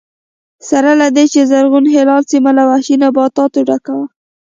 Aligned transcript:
سره 0.69 0.91
له 1.01 1.07
دې 1.15 1.25
چې 1.33 1.39
زرغون 1.51 1.85
هلال 1.95 2.23
سیمه 2.31 2.51
له 2.57 2.63
وحشي 2.69 2.95
نباتاتو 3.03 3.59
ډکه 3.67 3.91
وه 3.97 4.07